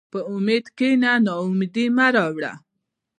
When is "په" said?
0.13-0.19